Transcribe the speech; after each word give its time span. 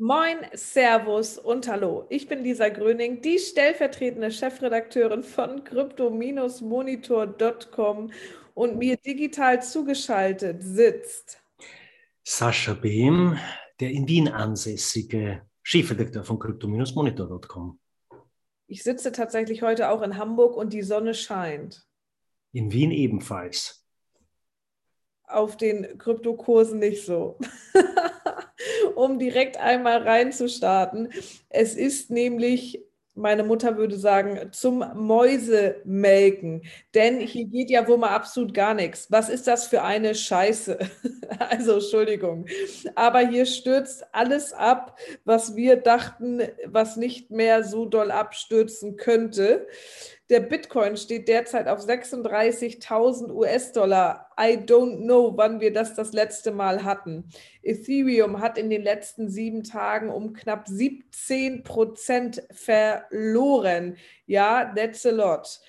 Moin, 0.00 0.46
Servus 0.52 1.38
und 1.38 1.66
Hallo. 1.66 2.06
Ich 2.08 2.28
bin 2.28 2.44
Lisa 2.44 2.68
Gröning, 2.68 3.20
die 3.20 3.40
stellvertretende 3.40 4.30
Chefredakteurin 4.30 5.24
von 5.24 5.64
crypto-monitor.com 5.64 8.12
und 8.54 8.78
mir 8.78 8.96
digital 8.96 9.60
zugeschaltet 9.60 10.62
sitzt 10.62 11.42
Sascha 12.22 12.74
Behm, 12.74 13.40
der 13.80 13.90
in 13.90 14.06
Wien 14.06 14.28
ansässige 14.28 15.42
Chefredakteur 15.64 16.22
von 16.22 16.38
crypto-monitor.com. 16.38 17.80
Ich 18.68 18.84
sitze 18.84 19.10
tatsächlich 19.10 19.62
heute 19.62 19.90
auch 19.90 20.02
in 20.02 20.16
Hamburg 20.16 20.56
und 20.56 20.72
die 20.72 20.82
Sonne 20.82 21.12
scheint. 21.12 21.84
In 22.52 22.70
Wien 22.70 22.92
ebenfalls. 22.92 23.84
Auf 25.24 25.56
den 25.56 25.98
Kryptokursen 25.98 26.78
nicht 26.78 27.04
so. 27.04 27.36
um 28.98 29.18
direkt 29.18 29.56
einmal 29.58 30.02
reinzustarten. 30.02 31.10
Es 31.48 31.74
ist 31.74 32.10
nämlich 32.10 32.82
meine 33.18 33.42
Mutter 33.42 33.76
würde 33.76 33.96
sagen, 33.98 34.52
zum 34.52 34.84
Mäusemelken. 34.94 36.62
Denn 36.94 37.18
hier 37.20 37.46
geht 37.46 37.68
ja 37.68 37.86
wohl 37.88 37.98
mal 37.98 38.10
absolut 38.10 38.54
gar 38.54 38.74
nichts. 38.74 39.10
Was 39.10 39.28
ist 39.28 39.46
das 39.46 39.66
für 39.66 39.82
eine 39.82 40.14
Scheiße? 40.14 40.78
also 41.50 41.74
Entschuldigung. 41.74 42.46
Aber 42.94 43.20
hier 43.20 43.44
stürzt 43.44 44.06
alles 44.12 44.52
ab, 44.52 44.96
was 45.24 45.56
wir 45.56 45.76
dachten, 45.76 46.42
was 46.64 46.96
nicht 46.96 47.30
mehr 47.30 47.64
so 47.64 47.86
doll 47.86 48.10
abstürzen 48.10 48.96
könnte. 48.96 49.66
Der 50.30 50.40
Bitcoin 50.40 50.98
steht 50.98 51.26
derzeit 51.26 51.68
auf 51.68 51.80
36.000 51.80 53.32
US-Dollar. 53.32 54.28
I 54.38 54.58
don't 54.58 54.98
know, 55.04 55.32
wann 55.36 55.60
wir 55.60 55.72
das 55.72 55.94
das 55.94 56.12
letzte 56.12 56.50
Mal 56.50 56.84
hatten. 56.84 57.24
Ethereum 57.62 58.40
hat 58.40 58.58
in 58.58 58.68
den 58.68 58.82
letzten 58.82 59.30
sieben 59.30 59.64
Tagen 59.64 60.10
um 60.10 60.34
knapp 60.34 60.68
17 60.68 61.62
Prozent 61.62 62.42
verloren. 62.50 63.96
Ja, 64.26 64.70
that's 64.76 65.06
a 65.06 65.10
lot. 65.10 65.60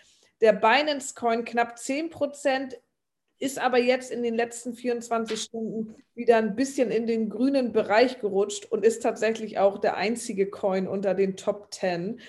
Der 0.42 0.54
Binance 0.54 1.16
Coin 1.16 1.46
knapp 1.46 1.78
10 1.78 2.10
Prozent, 2.10 2.78
ist 3.40 3.58
aber 3.58 3.80
jetzt 3.80 4.12
in 4.12 4.22
den 4.22 4.36
letzten 4.36 4.74
24 4.74 5.42
Stunden 5.42 5.96
wieder 6.14 6.38
ein 6.38 6.56
bisschen 6.56 6.92
in 6.92 7.08
den 7.08 7.30
grünen 7.30 7.72
Bereich 7.72 8.20
gerutscht 8.20 8.66
und 8.66 8.84
ist 8.84 9.02
tatsächlich 9.02 9.58
auch 9.58 9.78
der 9.78 9.96
einzige 9.96 10.50
Coin 10.50 10.88
unter 10.88 11.14
den 11.14 11.38
Top 11.38 11.74
10 11.74 12.20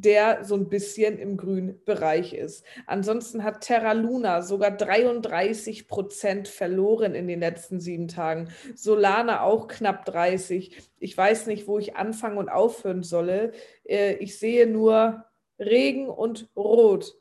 der 0.00 0.44
so 0.44 0.54
ein 0.54 0.68
bisschen 0.68 1.18
im 1.18 1.36
grünen 1.36 1.82
Bereich 1.84 2.32
ist. 2.32 2.64
Ansonsten 2.86 3.44
hat 3.44 3.62
Terra 3.62 3.92
Luna 3.92 4.42
sogar 4.42 4.70
33 4.70 5.88
Prozent 5.88 6.48
verloren 6.48 7.14
in 7.14 7.28
den 7.28 7.40
letzten 7.40 7.80
sieben 7.80 8.08
Tagen. 8.08 8.48
Solana 8.74 9.42
auch 9.42 9.68
knapp 9.68 10.04
30. 10.04 10.76
Ich 10.98 11.16
weiß 11.16 11.46
nicht, 11.46 11.66
wo 11.66 11.78
ich 11.78 11.96
anfangen 11.96 12.38
und 12.38 12.48
aufhören 12.48 13.02
solle. 13.02 13.52
Äh, 13.84 14.14
ich 14.14 14.38
sehe 14.38 14.66
nur 14.66 15.24
Regen 15.58 16.08
und 16.08 16.48
Rot. 16.56 17.14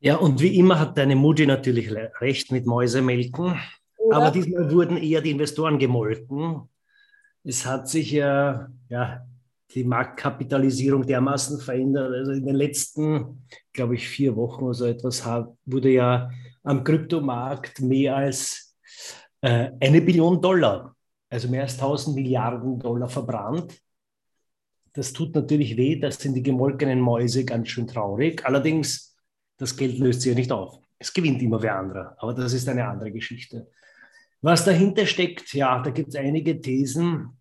ja, 0.00 0.16
und 0.16 0.40
wie 0.40 0.58
immer 0.58 0.80
hat 0.80 0.96
deine 0.96 1.16
Mutti 1.16 1.46
natürlich 1.46 1.92
recht 2.20 2.52
mit 2.52 2.66
Mäusemelken. 2.66 3.60
Oder? 3.98 4.16
Aber 4.16 4.30
diesmal 4.30 4.70
wurden 4.70 4.96
eher 4.96 5.20
die 5.20 5.30
Investoren 5.30 5.78
gemolken. 5.78 6.68
Es 7.42 7.66
hat 7.66 7.88
sich 7.88 8.12
ja, 8.12 8.70
ja 8.88 9.26
die 9.70 9.84
Marktkapitalisierung 9.84 11.06
dermaßen 11.06 11.60
verändert. 11.60 12.12
Also 12.12 12.32
in 12.32 12.46
den 12.46 12.56
letzten, 12.56 13.46
glaube 13.72 13.94
ich, 13.94 14.08
vier 14.08 14.36
Wochen 14.36 14.64
oder 14.64 14.74
so 14.74 14.86
etwas 14.86 15.24
wurde 15.64 15.90
ja 15.90 16.30
am 16.62 16.84
Kryptomarkt 16.84 17.80
mehr 17.80 18.16
als 18.16 18.76
äh, 19.40 19.70
eine 19.80 20.00
Billion 20.00 20.40
Dollar, 20.40 20.94
also 21.28 21.48
mehr 21.48 21.62
als 21.62 21.74
1000 21.74 22.16
Milliarden 22.16 22.78
Dollar 22.78 23.08
verbrannt. 23.08 23.80
Das 24.92 25.12
tut 25.12 25.34
natürlich 25.34 25.76
weh, 25.76 25.98
das 25.98 26.18
sind 26.18 26.34
die 26.34 26.42
gemolkenen 26.42 27.00
Mäuse 27.00 27.44
ganz 27.44 27.68
schön 27.68 27.86
traurig. 27.86 28.46
Allerdings, 28.46 29.16
das 29.56 29.76
Geld 29.76 29.98
löst 29.98 30.22
sich 30.22 30.32
ja 30.32 30.38
nicht 30.38 30.52
auf. 30.52 30.78
Es 30.98 31.12
gewinnt 31.12 31.42
immer 31.42 31.60
wer 31.60 31.78
andere, 31.78 32.14
aber 32.18 32.32
das 32.32 32.52
ist 32.52 32.68
eine 32.68 32.86
andere 32.86 33.10
Geschichte. 33.10 33.68
Was 34.40 34.64
dahinter 34.64 35.06
steckt, 35.06 35.52
ja, 35.54 35.82
da 35.82 35.90
gibt 35.90 36.10
es 36.10 36.16
einige 36.16 36.60
Thesen. 36.60 37.38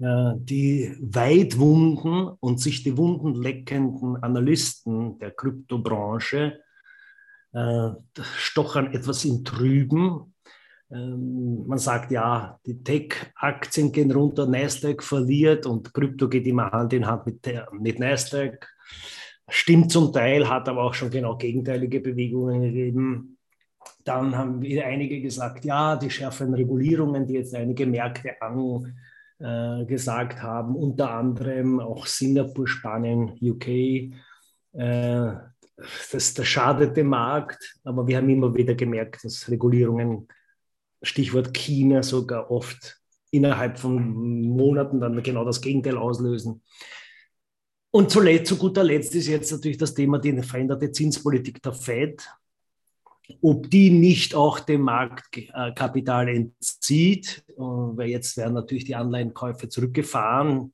Die 0.00 0.96
weitwunden 1.00 2.28
und 2.40 2.60
sich 2.60 2.84
die 2.84 2.96
Wunden 2.96 3.34
leckenden 3.34 4.16
Analysten 4.22 5.18
der 5.18 5.32
Kryptobranche 5.32 6.60
äh, 7.52 7.90
stochern 8.36 8.92
etwas 8.92 9.24
im 9.24 9.44
Trüben. 9.44 10.34
Ähm, 10.90 11.66
man 11.66 11.78
sagt 11.78 12.10
ja, 12.12 12.60
die 12.66 12.82
Tech-Aktien 12.82 13.90
gehen 13.90 14.12
runter, 14.12 14.46
Nasdaq 14.46 15.02
verliert 15.02 15.66
und 15.66 15.92
Krypto 15.92 16.28
geht 16.28 16.46
immer 16.46 16.70
Hand 16.70 16.92
in 16.92 17.06
Hand 17.06 17.26
mit, 17.26 17.48
mit 17.72 17.98
Nasdaq. 17.98 18.68
Stimmt 19.48 19.90
zum 19.90 20.12
Teil, 20.12 20.48
hat 20.48 20.68
aber 20.68 20.82
auch 20.84 20.94
schon 20.94 21.10
genau 21.10 21.36
gegenteilige 21.36 22.00
Bewegungen 22.00 22.60
gegeben. 22.62 23.38
Dann 24.04 24.36
haben 24.36 24.60
wieder 24.60 24.84
einige 24.84 25.20
gesagt, 25.20 25.64
ja, 25.64 25.96
die 25.96 26.10
schärferen 26.10 26.54
Regulierungen, 26.54 27.26
die 27.26 27.34
jetzt 27.34 27.54
einige 27.54 27.86
Märkte 27.86 28.40
an 28.42 28.94
äh, 29.38 29.84
gesagt 29.84 30.42
haben, 30.42 30.76
unter 30.76 31.10
anderem 31.10 31.80
auch 31.80 32.06
Singapur, 32.06 32.66
Spanien, 32.66 33.38
UK. 33.40 33.68
Äh, 34.72 35.32
das, 36.10 36.34
das 36.34 36.46
dem 36.96 37.06
Markt, 37.06 37.78
aber 37.84 38.06
wir 38.06 38.16
haben 38.16 38.28
immer 38.28 38.54
wieder 38.54 38.74
gemerkt, 38.74 39.24
dass 39.24 39.48
Regulierungen, 39.48 40.26
Stichwort 41.02 41.54
China, 41.54 42.02
sogar 42.02 42.50
oft 42.50 43.00
innerhalb 43.30 43.78
von 43.78 44.40
Monaten 44.42 45.00
dann 45.00 45.22
genau 45.22 45.44
das 45.44 45.60
Gegenteil 45.60 45.96
auslösen. 45.96 46.62
Und 47.90 48.10
zuletzt, 48.10 48.48
zu 48.48 48.56
guter 48.56 48.84
Letzt 48.84 49.14
ist 49.14 49.28
jetzt 49.28 49.52
natürlich 49.52 49.78
das 49.78 49.94
Thema 49.94 50.18
die 50.18 50.42
veränderte 50.42 50.90
Zinspolitik 50.90 51.62
der 51.62 51.72
Fed 51.72 52.28
ob 53.42 53.70
die 53.70 53.90
nicht 53.90 54.34
auch 54.34 54.60
dem 54.60 54.82
Markt 54.82 55.36
äh, 55.36 55.72
Kapital 55.72 56.28
entzieht, 56.28 57.44
weil 57.56 58.08
jetzt 58.08 58.36
werden 58.36 58.54
natürlich 58.54 58.84
die 58.84 58.96
Anleihenkäufe 58.96 59.68
zurückgefahren, 59.68 60.72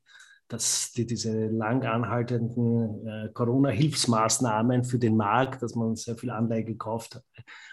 dass 0.49 0.93
die, 0.93 1.07
diese 1.07 1.47
lang 1.47 1.85
anhaltenden 1.85 3.07
äh, 3.07 3.29
Corona-Hilfsmaßnahmen 3.33 4.85
für 4.85 4.99
den 4.99 5.17
Markt, 5.17 5.63
dass 5.63 5.75
man 5.75 5.97
sehr 5.97 6.17
viel 6.17 6.31
Anleihen 6.31 6.67
gekauft, 6.67 7.21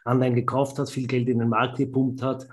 Anleihen 0.04 0.36
gekauft 0.36 0.80
hat, 0.80 0.90
viel 0.90 1.08
Geld 1.08 1.30
in 1.30 1.40
den 1.40 1.50
Markt 1.50 1.78
gepumpt 1.78 2.22
hat, 2.22 2.48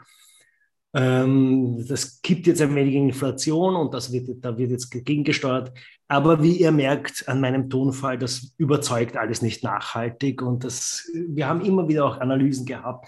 ähm, 0.95 1.85
das 1.87 2.21
kippt 2.23 2.47
jetzt 2.47 2.63
ein 2.63 2.75
wenig 2.75 2.95
in 2.95 3.09
Inflation 3.09 3.77
und 3.77 3.93
das 3.93 4.11
wird, 4.13 4.45
da 4.45 4.57
wird 4.57 4.71
jetzt 4.71 4.91
gegengesteuert. 4.91 5.73
Aber 6.11 6.43
wie 6.43 6.57
ihr 6.57 6.73
merkt 6.73 7.29
an 7.29 7.41
meinem 7.41 7.69
Tonfall, 7.69 8.17
das 8.17 8.55
überzeugt 8.57 9.17
alles 9.19 9.43
nicht 9.43 9.63
nachhaltig. 9.63 10.41
Und 10.41 10.65
das, 10.65 11.07
wir 11.13 11.47
haben 11.47 11.61
immer 11.61 11.87
wieder 11.87 12.07
auch 12.07 12.19
Analysen 12.19 12.65
gehabt 12.65 13.07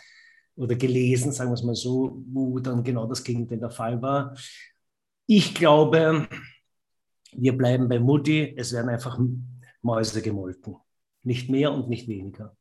oder 0.55 0.75
gelesen, 0.75 1.33
sagen 1.33 1.50
wir 1.50 1.55
es 1.55 1.62
mal 1.62 1.75
so, 1.75 2.22
wo 2.31 2.59
dann 2.59 2.84
genau 2.84 3.06
das 3.06 3.25
Gegenteil 3.25 3.59
der 3.59 3.71
Fall 3.71 4.03
war. 4.03 4.37
Ich 5.27 5.55
glaube, 5.55 6.28
wir 7.33 7.56
bleiben 7.56 7.89
bei 7.89 7.99
Mutti. 7.99 8.55
Es 8.55 8.75
werden 8.75 8.91
einfach 8.91 9.19
Mäuse 9.81 10.21
gemolken. 10.21 10.77
Nicht 11.22 11.49
mehr 11.49 11.72
und 11.72 11.89
nicht 11.89 12.06
weniger. 12.06 12.55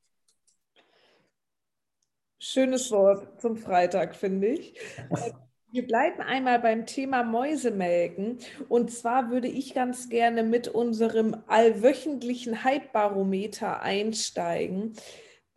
Schönes 2.40 2.90
Wort 2.92 3.42
zum 3.42 3.58
Freitag, 3.58 4.16
finde 4.16 4.48
ich. 4.48 4.80
Wir 5.72 5.86
bleiben 5.86 6.22
einmal 6.22 6.60
beim 6.60 6.88
Thema 6.88 7.24
Mäusemelken. 7.24 8.40
Und 8.70 8.92
zwar 8.92 9.30
würde 9.30 9.48
ich 9.48 9.76
ganz 9.76 10.10
gerne 10.10 10.42
mit 10.42 10.68
unserem 10.68 11.44
allwöchentlichen 11.46 12.64
Hype-Barometer 12.64 13.82
einsteigen. 13.82 14.94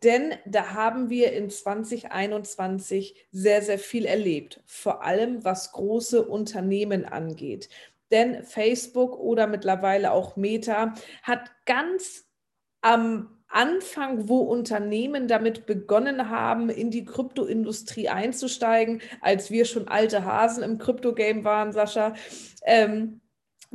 Denn 0.03 0.35
da 0.45 0.73
haben 0.73 1.09
wir 1.09 1.33
in 1.33 1.49
2021 1.49 3.27
sehr, 3.31 3.63
sehr 3.63 3.79
viel 3.79 4.05
erlebt. 4.05 4.61
Vor 4.67 5.03
allem 5.03 5.43
was 5.43 5.71
große 5.71 6.23
Unternehmen 6.23 7.05
angeht. 7.05 7.69
Denn 8.11 8.43
Facebook 8.43 9.17
oder 9.17 9.47
mittlerweile 9.47 10.11
auch 10.11 10.35
Meta 10.35 10.93
hat 11.23 11.49
ganz 11.65 12.25
am 12.81 13.42
Anfang, 13.53 14.27
wo 14.27 14.39
Unternehmen 14.39 15.27
damit 15.27 15.65
begonnen 15.65 16.29
haben, 16.29 16.69
in 16.69 16.91
die 16.91 17.05
Kryptoindustrie 17.05 18.09
einzusteigen, 18.09 19.01
als 19.21 19.51
wir 19.51 19.65
schon 19.65 19.87
alte 19.87 20.25
Hasen 20.25 20.63
im 20.63 20.77
Krypto-Game 20.77 21.43
waren, 21.43 21.71
Sascha. 21.71 22.13
Ähm, 22.65 23.21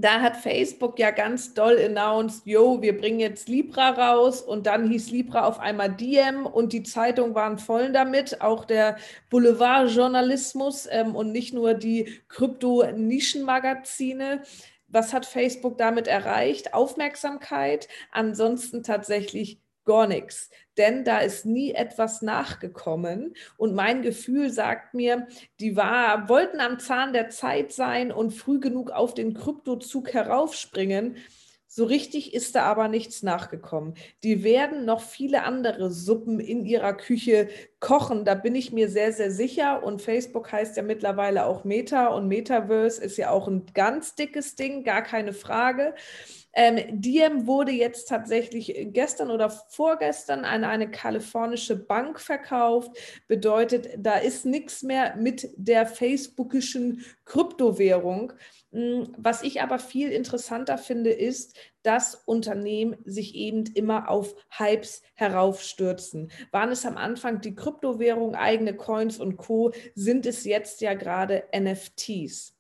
da 0.01 0.21
hat 0.21 0.37
Facebook 0.37 1.01
ja 1.01 1.11
ganz 1.11 1.55
doll 1.55 1.77
announced, 1.77 2.47
yo, 2.47 2.81
wir 2.81 2.97
bringen 2.97 3.19
jetzt 3.19 3.49
Libra 3.49 3.91
raus 3.91 4.41
und 4.41 4.67
dann 4.67 4.89
hieß 4.89 5.11
Libra 5.11 5.45
auf 5.45 5.59
einmal 5.59 5.93
Diem 5.93 6.47
und 6.47 6.73
die 6.73 6.85
Zeitungen 6.85 7.35
waren 7.35 7.59
voll 7.59 7.91
damit, 7.91 8.41
auch 8.41 8.65
der 8.65 8.97
Boulevardjournalismus 9.29 10.87
ähm, 10.89 11.17
und 11.17 11.33
nicht 11.33 11.53
nur 11.53 11.75
die 11.75 12.23
Krypto-Nischenmagazine. 12.29 14.43
Was 14.87 15.13
hat 15.13 15.27
Facebook 15.27 15.79
damit 15.79 16.07
erreicht? 16.07 16.75
Aufmerksamkeit, 16.75 17.89
ansonsten 18.13 18.85
tatsächlich 18.85 19.61
gar 19.89 20.07
nichts, 20.07 20.51
denn 20.77 21.03
da 21.03 21.19
ist 21.19 21.47
nie 21.47 21.73
etwas 21.73 22.21
nachgekommen. 22.21 23.35
Und 23.57 23.75
mein 23.75 24.03
Gefühl 24.03 24.51
sagt 24.51 24.93
mir, 24.93 25.27
die 25.61 25.77
war, 25.77 26.29
wollten 26.29 26.61
am 26.61 26.79
Zahn 26.79 27.15
der 27.15 27.31
Zeit 27.31 27.73
sein 27.73 28.13
und 28.13 28.33
früh 28.33 28.61
genug 28.61 28.91
auf 28.91 29.15
den 29.15 29.33
Kryptozug 29.33 30.13
heraufspringen. 30.13 31.17
So 31.71 31.85
richtig 31.85 32.35
ist 32.35 32.55
da 32.55 32.65
aber 32.65 32.89
nichts 32.89 33.23
nachgekommen. 33.23 33.95
Die 34.23 34.45
werden 34.45 34.85
noch 34.85 35.01
viele 35.01 35.45
andere 35.45 35.91
Suppen 35.91 36.39
in 36.39 36.67
ihrer 36.67 36.93
Küche 36.95 37.49
kochen, 37.81 38.25
da 38.25 38.35
bin 38.35 38.55
ich 38.55 38.73
mir 38.73 38.91
sehr, 38.91 39.13
sehr 39.13 39.31
sicher. 39.31 39.83
Und 39.83 40.03
Facebook 40.03 40.53
heißt 40.53 40.77
ja 40.77 40.83
mittlerweile 40.83 41.47
auch 41.47 41.65
Meta 41.65 42.09
und 42.09 42.29
Metaverse 42.29 43.03
ist 43.03 43.17
ja 43.17 43.31
auch 43.31 43.49
ein 43.49 43.65
ganz 43.73 44.15
dickes 44.15 44.55
Ding, 44.55 44.85
gar 44.85 45.03
keine 45.03 45.33
Frage. 45.33 45.95
Ähm, 46.55 47.01
Diem 47.01 47.47
wurde 47.47 47.73
jetzt 47.73 48.09
tatsächlich 48.09 48.75
gestern 48.93 49.31
oder 49.31 49.51
vorgestern 49.51 50.45
an 50.45 50.65
eine 50.65 50.91
kalifornische 50.91 51.77
Bank 51.77 52.21
verkauft. 52.21 52.97
Bedeutet, 53.29 53.91
da 53.99 54.17
ist 54.17 54.47
nichts 54.47 54.83
mehr 54.83 55.15
mit 55.17 55.51
der 55.57 55.87
facebookischen 55.87 57.05
Kryptowährung. 57.25 58.33
Hm, 58.73 59.15
was 59.17 59.43
ich 59.43 59.63
aber 59.63 59.79
viel 59.79 60.11
interessanter 60.11 60.79
finde, 60.79 61.11
ist, 61.11 61.57
dass 61.83 62.15
Unternehmen 62.15 62.97
sich 63.05 63.35
eben 63.35 63.65
immer 63.75 64.11
auf 64.11 64.35
Hypes 64.51 65.03
heraufstürzen. 65.15 66.31
Waren 66.51 66.71
es 66.71 66.85
am 66.85 66.97
Anfang 66.97 67.41
die 67.41 67.55
Kryptowährung, 67.55 68.35
eigene 68.35 68.75
Coins 68.75 69.21
und 69.21 69.37
Co., 69.37 69.73
sind 69.95 70.27
es 70.27 70.45
jetzt 70.45 70.81
ja 70.81 70.95
gerade 70.95 71.45
NFTs. 71.57 72.55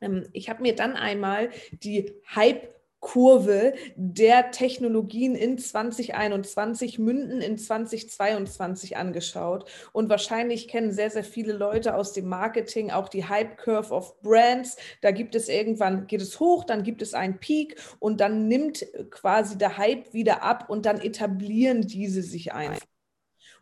Ähm, 0.00 0.26
ich 0.32 0.48
habe 0.48 0.62
mir 0.62 0.74
dann 0.74 0.94
einmal 0.94 1.50
die 1.72 2.14
Hype 2.34 2.75
Kurve 3.00 3.74
der 3.94 4.50
Technologien 4.50 5.34
in 5.34 5.58
2021 5.58 6.98
münden 6.98 7.40
in 7.40 7.58
2022 7.58 8.96
angeschaut. 8.96 9.70
Und 9.92 10.08
wahrscheinlich 10.08 10.68
kennen 10.68 10.92
sehr, 10.92 11.10
sehr 11.10 11.24
viele 11.24 11.52
Leute 11.52 11.94
aus 11.94 12.12
dem 12.12 12.28
Marketing 12.28 12.90
auch 12.90 13.08
die 13.08 13.28
Hype 13.28 13.58
Curve 13.58 13.92
of 13.92 14.20
Brands. 14.22 14.76
Da 15.02 15.10
gibt 15.10 15.34
es 15.34 15.48
irgendwann, 15.48 16.06
geht 16.06 16.22
es 16.22 16.40
hoch, 16.40 16.64
dann 16.64 16.82
gibt 16.82 17.02
es 17.02 17.14
einen 17.14 17.38
Peak 17.38 17.76
und 17.98 18.20
dann 18.20 18.48
nimmt 18.48 18.86
quasi 19.10 19.58
der 19.58 19.76
Hype 19.76 20.12
wieder 20.12 20.42
ab 20.42 20.68
und 20.68 20.86
dann 20.86 21.00
etablieren 21.00 21.82
diese 21.82 22.22
sich 22.22 22.52
einfach. 22.52 22.86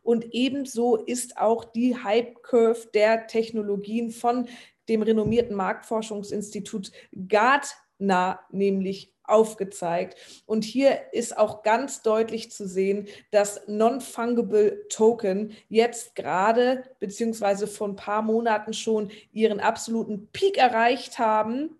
Und 0.02 0.26
ebenso 0.32 0.96
ist 0.96 1.38
auch 1.38 1.64
die 1.64 1.96
Hype 1.96 2.42
Curve 2.42 2.88
der 2.92 3.26
Technologien 3.26 4.10
von 4.10 4.48
dem 4.88 5.02
renommierten 5.02 5.56
Marktforschungsinstitut 5.56 6.92
Gartner 7.26 8.40
nämlich 8.50 9.13
aufgezeigt. 9.24 10.16
Und 10.46 10.64
hier 10.64 11.12
ist 11.12 11.36
auch 11.36 11.62
ganz 11.62 12.02
deutlich 12.02 12.50
zu 12.50 12.66
sehen, 12.68 13.08
dass 13.30 13.62
Non-Fungible 13.66 14.86
Token 14.88 15.52
jetzt 15.68 16.14
gerade, 16.14 16.84
beziehungsweise 17.00 17.66
vor 17.66 17.88
ein 17.88 17.96
paar 17.96 18.22
Monaten 18.22 18.72
schon 18.72 19.10
ihren 19.32 19.60
absoluten 19.60 20.28
Peak 20.32 20.58
erreicht 20.58 21.18
haben. 21.18 21.78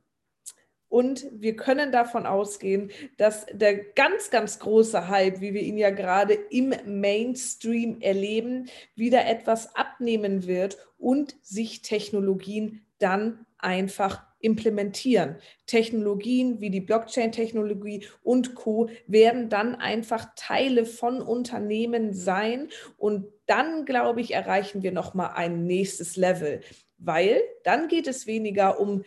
Und 0.88 1.26
wir 1.32 1.56
können 1.56 1.90
davon 1.90 2.24
ausgehen, 2.24 2.92
dass 3.16 3.46
der 3.50 3.76
ganz, 3.76 4.30
ganz 4.30 4.60
große 4.60 5.08
Hype, 5.08 5.40
wie 5.40 5.52
wir 5.52 5.62
ihn 5.62 5.76
ja 5.76 5.90
gerade 5.90 6.34
im 6.34 6.72
Mainstream 6.86 8.00
erleben, 8.00 8.68
wieder 8.94 9.26
etwas 9.26 9.74
abnehmen 9.74 10.46
wird 10.46 10.78
und 10.96 11.34
sich 11.42 11.82
Technologien 11.82 12.86
dann 13.00 13.44
einfach 13.58 14.22
implementieren. 14.44 15.36
Technologien 15.66 16.60
wie 16.60 16.70
die 16.70 16.80
Blockchain-Technologie 16.80 18.06
und 18.22 18.54
Co 18.54 18.90
werden 19.06 19.48
dann 19.48 19.74
einfach 19.74 20.28
Teile 20.36 20.84
von 20.84 21.22
Unternehmen 21.22 22.12
sein 22.12 22.68
und 22.96 23.26
dann, 23.46 23.84
glaube 23.84 24.20
ich, 24.20 24.34
erreichen 24.34 24.82
wir 24.82 24.92
nochmal 24.92 25.32
ein 25.34 25.66
nächstes 25.66 26.16
Level, 26.16 26.60
weil 26.98 27.40
dann 27.64 27.88
geht 27.88 28.06
es 28.06 28.26
weniger 28.26 28.78
um 28.80 29.04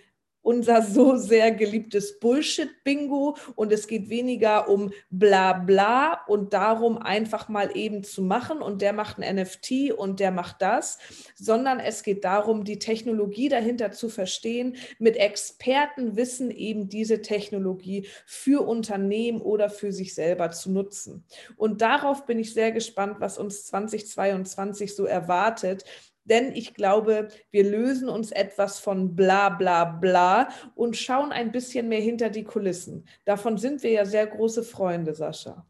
unser 0.47 0.81
so 0.81 1.17
sehr 1.17 1.51
geliebtes 1.51 2.21
Bullshit-Bingo 2.21 3.35
und 3.55 3.73
es 3.73 3.85
geht 3.85 4.07
weniger 4.07 4.69
um 4.69 4.93
bla 5.09 5.51
bla 5.51 6.21
und 6.25 6.53
darum 6.53 6.97
einfach 6.97 7.49
mal 7.49 7.75
eben 7.75 8.01
zu 8.01 8.21
machen 8.21 8.61
und 8.61 8.81
der 8.81 8.93
macht 8.93 9.19
ein 9.19 9.35
NFT 9.35 9.91
und 9.91 10.21
der 10.21 10.31
macht 10.31 10.61
das, 10.61 10.99
sondern 11.35 11.81
es 11.81 12.01
geht 12.01 12.23
darum, 12.23 12.63
die 12.63 12.79
Technologie 12.79 13.49
dahinter 13.49 13.91
zu 13.91 14.07
verstehen, 14.07 14.77
mit 14.99 15.17
Expertenwissen 15.17 16.49
eben 16.49 16.87
diese 16.87 17.21
Technologie 17.21 18.07
für 18.25 18.65
Unternehmen 18.65 19.41
oder 19.41 19.69
für 19.69 19.91
sich 19.91 20.15
selber 20.15 20.51
zu 20.51 20.71
nutzen. 20.71 21.25
Und 21.57 21.81
darauf 21.81 22.25
bin 22.25 22.39
ich 22.39 22.53
sehr 22.53 22.71
gespannt, 22.71 23.17
was 23.19 23.37
uns 23.37 23.65
2022 23.65 24.95
so 24.95 25.03
erwartet, 25.03 25.83
denn 26.29 26.51
ich 26.53 26.73
glaube, 26.73 27.29
wir 27.51 27.63
lösen 27.63 28.09
uns 28.09 28.31
etwas 28.31 28.79
von 28.79 29.15
bla 29.15 29.49
bla 29.49 29.85
bla 29.85 30.49
und 30.75 30.97
schauen 30.97 31.31
ein 31.31 31.51
bisschen 31.51 31.89
mehr 31.89 32.01
hinter 32.01 32.29
die 32.29 32.43
Kulissen. 32.43 33.07
Davon 33.25 33.57
sind 33.57 33.83
wir 33.83 33.91
ja 33.91 34.05
sehr 34.05 34.27
große 34.27 34.63
Freunde, 34.63 35.13
Sascha. 35.13 35.65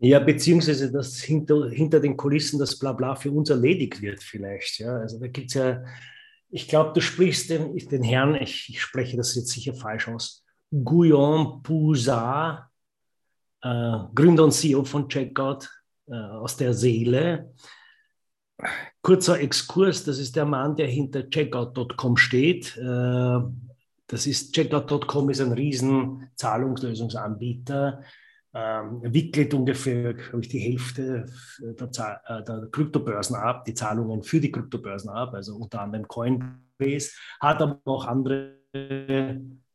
Ja, 0.00 0.20
beziehungsweise 0.20 0.92
dass 0.92 1.20
hinter, 1.20 1.70
hinter 1.70 1.98
den 1.98 2.16
Kulissen 2.16 2.58
das 2.58 2.78
Blabla 2.78 3.16
für 3.16 3.32
uns 3.32 3.50
erledigt 3.50 4.00
wird 4.00 4.22
vielleicht. 4.22 4.78
Ja, 4.78 4.96
also 4.98 5.18
da 5.18 5.26
gibt 5.26 5.48
es 5.48 5.54
ja, 5.54 5.82
ich 6.50 6.68
glaube, 6.68 6.92
du 6.94 7.00
sprichst 7.00 7.50
den, 7.50 7.76
den 7.76 8.02
Herrn, 8.04 8.36
ich, 8.36 8.68
ich, 8.68 8.80
spreche 8.80 9.16
das 9.16 9.34
jetzt 9.34 9.48
sicher 9.48 9.74
falsch 9.74 10.06
aus, 10.06 10.44
Guillaume 10.70 11.60
Poussin, 11.62 12.58
äh, 13.62 13.98
Gründer 14.14 14.44
und 14.44 14.52
CEO 14.52 14.84
von 14.84 15.08
Checkout 15.08 15.68
äh, 16.06 16.14
aus 16.14 16.56
der 16.56 16.74
Seele 16.74 17.52
kurzer 19.02 19.40
Exkurs, 19.40 20.04
das 20.04 20.18
ist 20.18 20.36
der 20.36 20.44
Mann, 20.44 20.76
der 20.76 20.86
hinter 20.86 21.28
checkout.com 21.28 22.16
steht. 22.16 22.76
Äh, 22.76 23.40
das 24.06 24.26
ist 24.26 24.54
checkout.com 24.54 25.30
ist 25.30 25.40
ein 25.40 25.52
riesen 25.52 26.30
Zahlungslösungsanbieter, 26.34 28.02
ähm, 28.54 29.02
wickelt 29.02 29.52
ungefähr 29.52 30.14
ich, 30.40 30.48
die 30.48 30.58
Hälfte 30.58 31.26
der, 31.60 32.22
äh, 32.26 32.44
der, 32.44 32.68
Kryptobörsen 32.72 33.36
ab, 33.36 33.64
die 33.66 33.74
Zahlungen 33.74 34.22
für 34.22 34.40
die 34.40 34.50
Kryptobörsen 34.50 35.10
ab, 35.10 35.34
also 35.34 35.56
unter 35.56 35.82
anderem 35.82 36.08
Coinbase, 36.08 37.10
hat 37.40 37.60
aber 37.60 37.80
auch 37.84 38.06
andere 38.06 38.56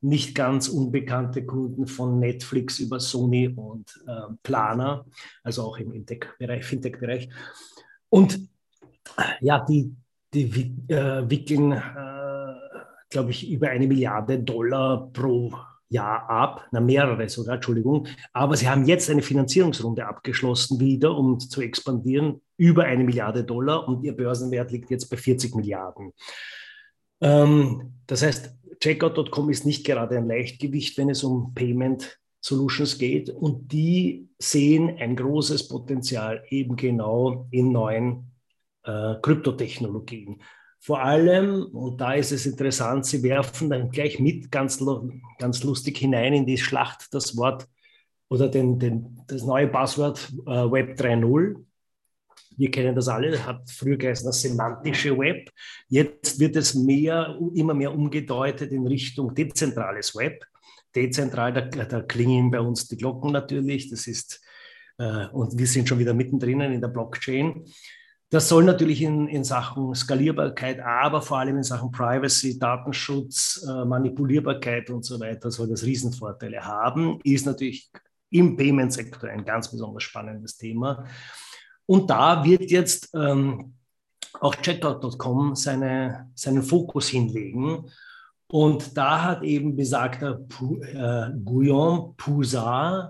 nicht 0.02 0.36
ganz 0.36 0.68
unbekannte 0.68 1.46
Kunden 1.46 1.88
von 1.88 2.20
Netflix 2.20 2.80
über 2.80 3.00
Sony 3.00 3.48
und 3.48 4.04
äh, 4.06 4.34
Planer, 4.44 5.06
also 5.44 5.64
auch 5.64 5.78
im 5.78 6.06
Tech-Bereich, 6.06 6.66
Fintech-Bereich. 6.66 7.30
Und 8.10 8.50
ja, 9.42 9.66
die, 9.66 9.96
die 10.34 10.74
äh, 10.88 11.30
wickeln, 11.30 11.72
äh, 11.72 12.54
glaube 13.10 13.32
ich, 13.32 13.50
über 13.50 13.70
eine 13.70 13.88
Milliarde 13.88 14.40
Dollar 14.40 15.10
pro 15.12 15.54
Jahr 15.90 16.28
ab, 16.30 16.68
na 16.72 16.82
mehrere 16.82 17.30
sogar, 17.30 17.56
Entschuldigung. 17.56 18.08
Aber 18.34 18.58
sie 18.58 18.68
haben 18.68 18.86
jetzt 18.86 19.10
eine 19.10 19.22
Finanzierungsrunde 19.22 20.06
abgeschlossen 20.06 20.80
wieder, 20.80 21.16
um 21.16 21.40
zu 21.40 21.62
expandieren, 21.62 22.42
über 22.58 22.84
eine 22.86 23.04
Milliarde 23.04 23.44
Dollar 23.44 23.88
und 23.88 24.04
ihr 24.04 24.16
Börsenwert 24.16 24.72
liegt 24.72 24.90
jetzt 24.90 25.10
bei 25.10 25.18
40 25.18 25.56
Milliarden. 25.56 26.12
Ähm, 27.22 27.94
das 28.08 28.24
heißt, 28.24 28.56
Checkout.com 28.80 29.50
ist 29.50 29.66
nicht 29.66 29.86
gerade 29.86 30.18
ein 30.18 30.28
Leichtgewicht, 30.28 30.98
wenn 30.98 31.10
es 31.10 31.24
um 31.24 31.54
Payment 31.54 32.20
Solutions 32.42 32.98
geht 32.98 33.30
und 33.30 33.72
die 33.72 34.28
sehen 34.38 34.98
ein 35.00 35.16
großes 35.16 35.70
Potenzial 35.70 36.44
eben 36.50 36.76
genau 36.76 37.48
in 37.52 37.72
neuen 37.72 38.33
äh, 38.84 39.16
Kryptotechnologien. 39.22 40.42
Vor 40.80 41.02
allem, 41.02 41.64
und 41.68 42.02
da 42.02 42.14
ist 42.14 42.34
es 42.34 42.46
interessant, 42.46 43.06
sie 43.06 43.24
werfen 43.24 43.70
dann 43.70 43.90
gleich 43.90 44.20
mit 44.20 44.52
ganz, 44.52 44.84
ganz 45.40 45.64
lustig 45.64 45.98
hinein 45.98 46.34
in 46.34 46.46
die 46.46 46.58
Schlacht 46.58 47.14
das 47.14 47.38
Wort 47.38 47.68
oder 48.28 48.50
den, 48.50 48.80
den, 48.80 49.22
das 49.28 49.44
neue 49.44 49.68
Passwort 49.68 50.30
äh, 50.46 50.50
Web 50.50 51.00
3.0. 51.00 51.64
Wir 52.58 52.70
kennen 52.70 52.96
das 52.96 53.08
alle, 53.08 53.46
hat 53.46 53.70
früher 53.70 53.96
geheißen 53.96 54.26
das 54.26 54.42
semantische 54.42 55.18
Web. 55.18 55.50
Jetzt 55.88 56.40
wird 56.40 56.56
es 56.56 56.74
mehr, 56.74 57.40
immer 57.56 57.74
mehr 57.74 57.94
umgedeutet 57.94 58.72
in 58.72 58.86
Richtung 58.86 59.34
dezentrales 59.34 60.16
Web. 60.16 60.44
Dezentral, 60.96 61.54
da, 61.54 61.62
da 61.62 62.02
klingen 62.02 62.52
bei 62.52 62.60
uns 62.60 62.88
die 62.88 62.98
Glocken 62.98 63.32
natürlich. 63.32 63.90
Das 63.90 64.06
ist, 64.08 64.44
äh, 64.98 65.28
und 65.28 65.58
wir 65.58 65.68
sind 65.68 65.88
schon 65.88 66.00
wieder 66.00 66.14
mittendrin 66.14 66.60
in 66.60 66.82
der 66.82 66.90
Blockchain. 66.90 67.64
Das 68.34 68.50
soll 68.50 68.64
natürlich 68.64 69.04
in, 69.04 69.28
in 69.28 69.44
Sachen 69.44 69.94
Skalierbarkeit, 69.94 70.80
aber 70.80 71.22
vor 71.22 71.38
allem 71.38 71.58
in 71.58 71.64
Sachen 71.64 71.92
Privacy, 71.92 72.58
Datenschutz, 72.58 73.64
äh, 73.70 73.86
Manipulierbarkeit 73.86 74.90
und 74.90 75.06
so 75.06 75.20
weiter, 75.20 75.52
soll 75.52 75.68
das 75.68 75.84
Riesenvorteile 75.84 76.66
haben. 76.66 77.20
Ist 77.24 77.46
natürlich 77.46 77.92
im 78.32 78.58
Payment-Sektor 78.58 79.30
ein 79.30 79.46
ganz 79.46 79.70
besonders 79.70 80.02
spannendes 80.02 80.58
Thema. 80.58 81.06
Und 81.86 82.10
da 82.10 82.44
wird 82.44 82.72
jetzt 82.72 83.12
ähm, 83.14 83.76
auch 84.40 84.56
Checkout.com 84.56 85.56
seine, 85.56 86.32
seinen 86.34 86.64
Fokus 86.64 87.10
hinlegen. 87.10 87.86
Und 88.48 88.98
da 88.98 89.26
hat 89.26 89.44
eben 89.44 89.76
besagter 89.76 90.34
Pu, 90.34 90.82
äh, 90.82 91.30
Guillaume 91.46 92.16
Poussin 92.18 93.10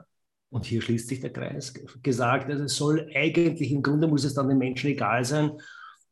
und 0.53 0.65
hier 0.65 0.81
schließt 0.81 1.07
sich 1.07 1.19
der 1.19 1.33
Kreis, 1.33 1.73
gesagt, 2.03 2.49
also 2.49 2.65
es 2.65 2.75
soll 2.75 3.09
eigentlich, 3.15 3.71
im 3.71 3.81
Grunde 3.81 4.07
muss 4.07 4.23
es 4.23 4.35
dann 4.35 4.49
den 4.49 4.59
Menschen 4.59 4.91
egal 4.91 5.25
sein, 5.25 5.51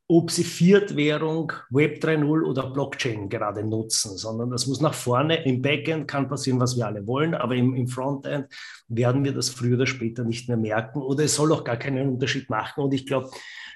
ob 0.08 0.32
sie 0.32 0.44
Viertwährung, 0.44 1.54
Web 1.70 2.04
3.0 2.04 2.44
oder 2.44 2.72
Blockchain 2.72 3.30
gerade 3.30 3.64
nutzen, 3.64 4.18
sondern 4.18 4.50
das 4.50 4.66
muss 4.66 4.82
nach 4.82 4.96
vorne. 4.96 5.46
Im 5.46 5.62
Backend 5.62 6.08
kann 6.08 6.28
passieren, 6.28 6.60
was 6.60 6.76
wir 6.76 6.86
alle 6.86 7.06
wollen, 7.06 7.34
aber 7.36 7.56
im, 7.56 7.76
im 7.76 7.88
Frontend 7.88 8.48
werden 8.90 9.24
wir 9.24 9.32
das 9.32 9.50
früher 9.50 9.76
oder 9.76 9.86
später 9.86 10.24
nicht 10.24 10.50
mehr 10.50 10.58
merken 10.58 11.02
oder 11.02 11.24
es 11.24 11.36
soll 11.36 11.54
auch 11.54 11.64
gar 11.64 11.78
keinen 11.78 12.10
Unterschied 12.10 12.50
machen. 12.50 12.84
Und 12.84 12.94
ich 12.94 13.06
glaube, 13.06 13.30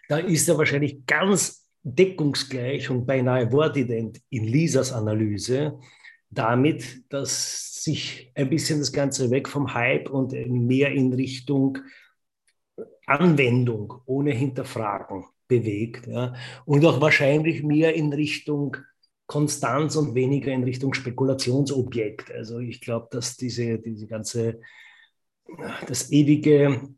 da 0.09 0.17
ist 0.17 0.49
er 0.49 0.57
wahrscheinlich 0.57 1.05
ganz 1.05 1.67
deckungsgleich 1.83 2.89
und 2.89 3.05
beinahe 3.05 3.51
wortident 3.51 4.19
in 4.29 4.45
Lisas 4.45 4.91
Analyse 4.91 5.79
damit, 6.29 7.03
dass 7.09 7.83
sich 7.83 8.31
ein 8.35 8.49
bisschen 8.49 8.79
das 8.79 8.91
Ganze 8.91 9.29
weg 9.29 9.47
vom 9.47 9.73
Hype 9.73 10.09
und 10.09 10.33
mehr 10.47 10.91
in 10.91 11.13
Richtung 11.13 11.77
Anwendung 13.05 14.01
ohne 14.05 14.31
Hinterfragen 14.31 15.25
bewegt. 15.47 16.07
Ja. 16.07 16.33
Und 16.65 16.85
auch 16.85 17.01
wahrscheinlich 17.01 17.63
mehr 17.63 17.93
in 17.93 18.11
Richtung 18.11 18.77
Konstanz 19.27 19.95
und 19.95 20.13
weniger 20.13 20.51
in 20.51 20.63
Richtung 20.63 20.93
Spekulationsobjekt. 20.93 22.31
Also 22.31 22.59
ich 22.59 22.81
glaube, 22.81 23.07
dass 23.11 23.37
diese, 23.37 23.79
diese 23.79 24.07
ganze, 24.07 24.59
das 25.87 26.11
ewige 26.11 26.89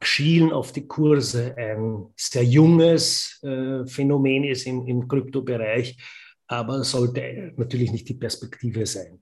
Schielen 0.00 0.52
auf 0.52 0.72
die 0.72 0.86
Kurse 0.86 1.56
ein 1.56 2.06
sehr 2.16 2.44
junges 2.44 3.40
äh, 3.42 3.84
Phänomen 3.86 4.44
ist 4.44 4.66
im, 4.66 4.86
im 4.86 5.08
Kryptobereich, 5.08 5.96
aber 6.48 6.82
sollte 6.84 7.52
natürlich 7.56 7.92
nicht 7.92 8.08
die 8.08 8.14
Perspektive 8.14 8.86
sein. 8.86 9.20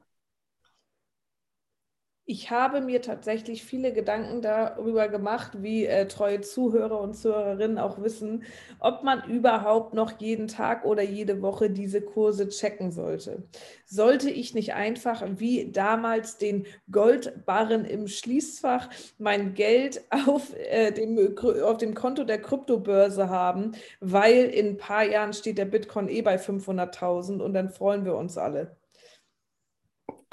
Ich 2.28 2.50
habe 2.50 2.80
mir 2.80 3.02
tatsächlich 3.02 3.62
viele 3.62 3.92
Gedanken 3.92 4.42
darüber 4.42 5.06
gemacht, 5.06 5.62
wie 5.62 5.86
äh, 5.86 6.08
treue 6.08 6.40
Zuhörer 6.40 7.00
und 7.00 7.14
Zuhörerinnen 7.14 7.78
auch 7.78 8.02
wissen, 8.02 8.42
ob 8.80 9.04
man 9.04 9.22
überhaupt 9.30 9.94
noch 9.94 10.18
jeden 10.18 10.48
Tag 10.48 10.84
oder 10.84 11.04
jede 11.04 11.40
Woche 11.40 11.70
diese 11.70 12.00
Kurse 12.00 12.48
checken 12.48 12.90
sollte. 12.90 13.44
Sollte 13.84 14.28
ich 14.28 14.54
nicht 14.54 14.74
einfach 14.74 15.22
wie 15.36 15.70
damals 15.70 16.36
den 16.36 16.66
Goldbarren 16.90 17.84
im 17.84 18.08
Schließfach 18.08 18.90
mein 19.18 19.54
Geld 19.54 20.02
auf, 20.26 20.52
äh, 20.56 20.90
dem, 20.90 21.36
auf 21.62 21.76
dem 21.76 21.94
Konto 21.94 22.24
der 22.24 22.42
Kryptobörse 22.42 23.28
haben, 23.30 23.70
weil 24.00 24.46
in 24.46 24.70
ein 24.70 24.76
paar 24.78 25.04
Jahren 25.04 25.32
steht 25.32 25.58
der 25.58 25.66
Bitcoin 25.66 26.08
eh 26.08 26.22
bei 26.22 26.38
500.000 26.38 27.40
und 27.40 27.54
dann 27.54 27.70
freuen 27.70 28.04
wir 28.04 28.16
uns 28.16 28.36
alle. 28.36 28.76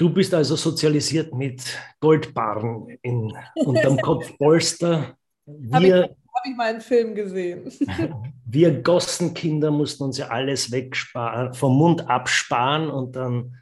Du 0.03 0.09
bist 0.09 0.33
also 0.33 0.57
sozialisiert 0.57 1.33
mit 1.33 1.63
Goldbarren 2.01 2.89
in, 3.03 3.33
unterm 3.55 3.97
Kopfpolster. 4.01 5.17
Wir, 5.45 5.73
Habe 5.73 5.87
ich, 5.87 5.93
hab 5.93 6.45
ich 6.45 6.55
mal 6.57 6.71
einen 6.71 6.81
Film 6.81 7.15
gesehen. 7.15 7.71
wir 8.45 8.83
Gossenkinder 8.83 9.71
mussten 9.71 10.03
uns 10.03 10.17
ja 10.17 10.27
alles 10.27 10.73
wegsparen, 10.73 11.53
vom 11.53 11.77
Mund 11.77 12.09
absparen 12.09 12.89
und 12.89 13.15
dann 13.15 13.55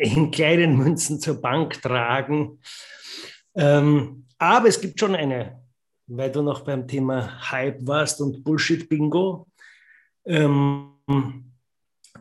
in 0.00 0.30
kleinen 0.30 0.76
Münzen 0.76 1.18
zur 1.18 1.40
Bank 1.40 1.80
tragen. 1.80 2.60
Ähm, 3.54 4.26
aber 4.36 4.68
es 4.68 4.82
gibt 4.82 5.00
schon 5.00 5.14
eine, 5.14 5.62
weil 6.08 6.30
du 6.30 6.42
noch 6.42 6.60
beim 6.60 6.86
Thema 6.86 7.50
Hype 7.50 7.78
warst 7.86 8.20
und 8.20 8.44
Bullshit-Bingo. 8.44 9.46
Ähm, 10.26 10.92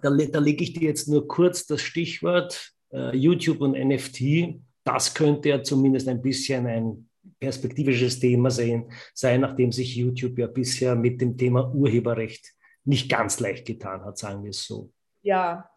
da, 0.01 0.10
da 0.12 0.39
lege 0.39 0.63
ich 0.63 0.72
dir 0.72 0.88
jetzt 0.88 1.10
nur 1.10 1.27
kurz 1.27 1.65
das 1.65 1.82
Stichwort 1.82 2.74
äh, 2.92 3.16
YouTube 3.16 3.62
und 3.62 3.72
NFT, 3.72 4.62
das 4.84 5.14
könnte 5.14 5.50
ja 5.50 5.64
zumindest 5.64 6.08
ein 6.08 6.22
bisschen 6.22 6.66
ein 6.68 7.10
perspektivisches 7.40 8.20
Thema 8.20 8.52
sehen, 8.52 8.92
sein, 9.14 9.42
nachdem 9.42 9.72
sich 9.72 9.96
YouTube 9.96 10.38
ja 10.38 10.48
bisher 10.48 10.96
mit 10.96 11.22
dem 11.22 11.38
Thema 11.38 11.74
Urheberrecht 11.74 12.54
nicht 12.84 13.10
ganz 13.10 13.40
leicht 13.40 13.66
getan 13.66 14.04
hat, 14.04 14.18
sagen 14.18 14.44
wir 14.44 14.52
es 14.52 14.66
so. 14.66 14.92
Ja, 15.22 15.70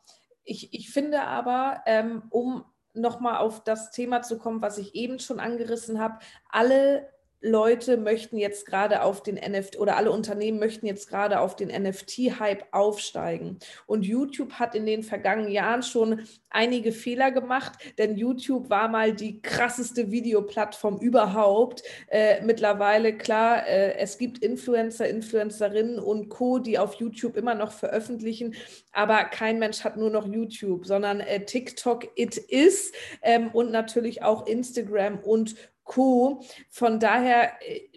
ich, 0.44 0.72
ich 0.72 0.90
finde 0.90 1.22
aber, 1.22 1.82
ähm, 1.86 2.22
um 2.30 2.64
nochmal 2.94 3.38
auf 3.38 3.64
das 3.64 3.90
Thema 3.90 4.22
zu 4.22 4.38
kommen, 4.38 4.62
was 4.62 4.78
ich 4.78 4.94
eben 4.94 5.18
schon 5.18 5.40
angerissen 5.40 5.98
habe, 5.98 6.18
alle 6.48 7.08
Leute 7.44 7.98
möchten 7.98 8.38
jetzt 8.38 8.64
gerade 8.64 9.02
auf 9.02 9.22
den 9.22 9.34
NFT 9.34 9.78
oder 9.78 9.96
alle 9.96 10.10
Unternehmen 10.10 10.58
möchten 10.58 10.86
jetzt 10.86 11.10
gerade 11.10 11.40
auf 11.40 11.56
den 11.56 11.68
NFT-Hype 11.68 12.64
aufsteigen. 12.72 13.58
Und 13.86 14.06
YouTube 14.06 14.54
hat 14.54 14.74
in 14.74 14.86
den 14.86 15.02
vergangenen 15.02 15.52
Jahren 15.52 15.82
schon 15.82 16.22
einige 16.48 16.90
Fehler 16.90 17.32
gemacht, 17.32 17.72
denn 17.98 18.16
YouTube 18.16 18.70
war 18.70 18.88
mal 18.88 19.12
die 19.12 19.42
krasseste 19.42 20.10
Videoplattform 20.10 20.98
überhaupt. 20.98 21.82
Äh, 22.08 22.42
mittlerweile, 22.42 23.14
klar, 23.14 23.66
äh, 23.66 23.96
es 23.98 24.16
gibt 24.16 24.38
Influencer, 24.38 25.06
Influencerinnen 25.06 25.98
und 25.98 26.30
Co., 26.30 26.58
die 26.58 26.78
auf 26.78 26.94
YouTube 26.94 27.36
immer 27.36 27.54
noch 27.54 27.72
veröffentlichen, 27.72 28.54
aber 28.92 29.24
kein 29.24 29.58
Mensch 29.58 29.84
hat 29.84 29.98
nur 29.98 30.10
noch 30.10 30.26
YouTube, 30.26 30.86
sondern 30.86 31.20
äh, 31.20 31.44
TikTok, 31.44 32.08
it 32.14 32.38
is 32.38 32.92
ähm, 33.20 33.50
und 33.52 33.70
natürlich 33.70 34.22
auch 34.22 34.46
Instagram 34.46 35.18
und 35.18 35.56
Co. 35.84 36.42
Von 36.70 36.98
daher 36.98 37.52
äh, 37.60 37.88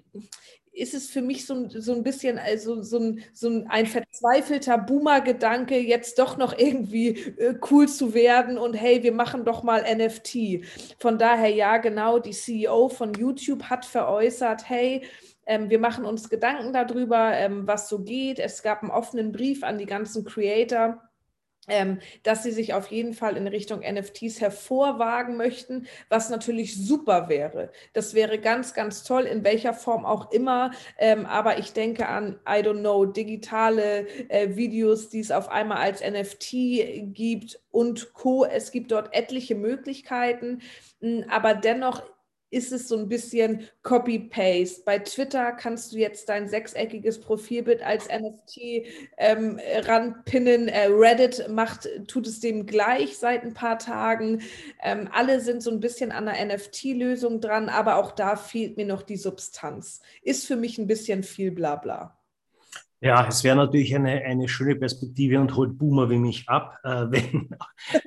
ist 0.78 0.94
es 0.94 1.10
für 1.10 1.22
mich 1.22 1.46
so, 1.46 1.68
so 1.70 1.94
ein 1.94 2.04
bisschen 2.04 2.38
also 2.38 2.84
so 2.84 3.00
ein, 3.00 3.24
so 3.34 3.50
ein, 3.50 3.68
ein 3.68 3.88
verzweifelter 3.88 4.78
Boomer-Gedanke, 4.78 5.80
jetzt 5.80 6.20
doch 6.20 6.38
noch 6.38 6.58
irgendwie 6.58 7.10
äh, 7.10 7.56
cool 7.72 7.88
zu 7.88 8.14
werden 8.14 8.58
und 8.58 8.76
hey, 8.76 9.02
wir 9.02 9.12
machen 9.12 9.44
doch 9.44 9.64
mal 9.64 9.84
NFT. 9.84 10.64
Von 11.00 11.18
daher, 11.18 11.50
ja, 11.50 11.78
genau, 11.78 12.20
die 12.20 12.32
CEO 12.32 12.90
von 12.90 13.14
YouTube 13.14 13.64
hat 13.64 13.86
veräußert, 13.86 14.70
hey, 14.70 15.04
ähm, 15.48 15.70
wir 15.70 15.80
machen 15.80 16.06
uns 16.06 16.30
Gedanken 16.30 16.74
darüber, 16.74 17.34
ähm, 17.34 17.66
was 17.66 17.90
so 17.90 18.00
geht. 18.00 18.38
Es 18.38 18.62
gab 18.62 18.82
einen 18.82 18.92
offenen 18.92 19.32
Brief 19.32 19.64
an 19.64 19.78
die 19.78 19.86
ganzen 19.86 20.26
Creator 20.26 21.02
ähm, 21.68 22.00
dass 22.24 22.44
sie 22.44 22.52
sich 22.52 22.74
auf 22.74 22.88
jeden 22.88 23.14
Fall 23.14 23.38
in 23.38 23.48
Richtung 23.48 23.80
NFTs 23.80 24.42
hervorwagen 24.42 25.38
möchten, 25.38 25.88
was 26.10 26.30
natürlich 26.30 26.76
super 26.76 27.30
wäre. 27.30 27.72
Das 27.94 28.14
wäre 28.14 28.40
ganz, 28.40 28.74
ganz 28.74 29.04
toll, 29.04 29.24
in 29.24 29.44
welcher 29.44 29.74
Form 29.74 30.06
auch 30.06 30.32
immer. 30.32 30.72
Ähm, 30.98 31.26
aber 31.26 31.60
ich 31.60 31.74
denke 31.74 32.08
an, 32.08 32.40
I 32.48 32.62
don't 32.62 32.80
know, 32.80 33.06
digitale 33.06 34.08
äh, 34.30 34.56
Videos, 34.56 35.10
die 35.10 35.20
es 35.20 35.32
auf 35.32 35.50
einmal 35.50 35.78
als 35.78 36.02
NFT 36.02 37.14
gibt 37.14 37.60
und 37.72 38.14
Co. 38.14 38.46
Es 38.46 38.72
gibt 38.72 38.92
dort 38.92 39.14
etliche 39.14 39.56
Möglichkeiten. 39.56 40.62
Aber 41.30 41.54
dennoch 41.54 42.02
ist 42.50 42.72
es 42.72 42.88
so 42.88 42.98
ein 42.98 43.10
bisschen 43.10 43.68
Copy-Paste. 43.84 44.84
Bei 44.86 45.00
Twitter 45.00 45.52
kannst 45.52 45.92
du 45.92 45.98
jetzt 45.98 46.30
dein 46.30 46.48
sechseckiges 46.48 47.20
Profilbild 47.20 47.84
als 47.84 48.08
NFT 48.08 48.86
ähm, 49.18 49.60
ranpinnen. 49.86 50.68
Äh, 50.68 50.88
Reddit 50.90 51.50
macht, 51.50 51.90
tut 52.08 52.28
es 52.28 52.40
dem 52.40 52.66
gleich 52.66 53.18
seit 53.18 53.44
ein 53.44 53.54
paar 53.54 53.80
Tagen. 53.80 54.42
Ähm, 54.82 55.10
alle 55.12 55.42
sind 55.42 55.62
so 55.62 55.72
ein 55.72 55.80
bisschen 55.80 56.12
an 56.12 56.26
der 56.26 56.46
NFT-Lösung 56.46 57.42
dran, 57.42 57.70
aber 57.70 57.98
auch 57.98 58.12
da 58.12 58.36
fehlt 58.36 58.78
mir 58.78 58.86
noch 58.86 59.04
die 59.04 59.18
Substanz. 59.18 60.02
Ist 60.22 60.48
für 60.48 60.56
mich 60.56 60.78
ein 60.78 60.88
bisschen 60.88 61.24
viel 61.24 61.52
Blabla. 61.52 62.18
Ja, 63.00 63.28
es 63.28 63.44
wäre 63.44 63.56
natürlich 63.56 63.96
eine, 63.96 64.24
eine 64.24 64.48
schöne 64.48 64.76
Perspektive 64.76 65.40
und 65.40 65.56
holt 65.56 65.78
Boomer 65.78 66.10
wie 66.10 66.18
mich 66.18 66.50
ab, 66.50 66.80
äh, 66.84 66.90
wenn, 67.10 67.50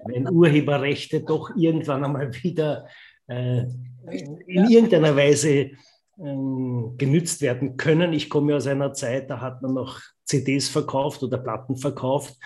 wenn 0.07 0.29
Urheberrechte 0.29 1.21
doch 1.21 1.51
irgendwann 1.55 2.05
einmal 2.05 2.35
wieder 2.43 2.89
in 3.31 4.67
irgendeiner 4.69 5.15
Weise 5.17 5.71
ähm, 6.19 6.95
genützt 6.99 7.41
werden 7.41 7.77
können. 7.77 8.13
Ich 8.13 8.29
komme 8.29 8.57
aus 8.57 8.67
einer 8.67 8.93
Zeit, 8.93 9.31
da 9.31 9.41
hat 9.41 9.63
man 9.63 9.75
noch 9.75 10.01
CDs 10.25 10.69
verkauft 10.69 11.23
oder 11.23 11.39
Platten 11.39 11.77
verkauft. 11.77 12.37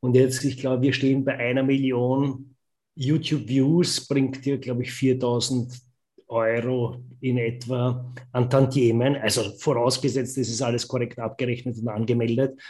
Und 0.00 0.14
jetzt, 0.14 0.44
ich 0.44 0.58
glaube, 0.58 0.82
wir 0.82 0.92
stehen 0.92 1.24
bei 1.24 1.36
einer 1.36 1.62
Million 1.62 2.54
YouTube-Views, 2.94 4.06
bringt 4.06 4.44
dir, 4.44 4.58
glaube 4.58 4.82
ich, 4.82 4.92
4000 4.92 5.72
Euro 6.28 7.02
in 7.20 7.38
etwa 7.38 8.12
an 8.32 8.50
Tantiemen. 8.50 9.16
Also 9.16 9.42
vorausgesetzt, 9.58 10.38
es 10.38 10.48
ist 10.48 10.62
alles 10.62 10.86
korrekt 10.86 11.18
abgerechnet 11.18 11.78
und 11.78 11.88
angemeldet. 11.88 12.60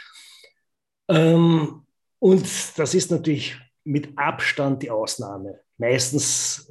Ähm, 1.07 1.85
und 2.19 2.45
das 2.77 2.93
ist 2.95 3.11
natürlich 3.11 3.55
mit 3.85 4.17
Abstand 4.17 4.83
die 4.83 4.91
Ausnahme. 4.91 5.61
Meistens 5.77 6.69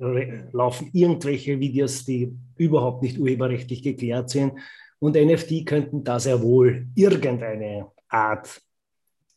laufen 0.53 0.91
irgendwelche 0.93 1.59
Videos, 1.59 2.05
die 2.05 2.37
überhaupt 2.57 3.03
nicht 3.03 3.19
urheberrechtlich 3.19 3.83
geklärt 3.83 4.31
sind. 4.31 4.53
Und 4.99 5.17
NFT 5.17 5.67
könnten 5.67 6.05
da 6.05 6.19
sehr 6.19 6.43
wohl 6.43 6.89
irgendeine 6.95 7.89
Art 8.09 8.61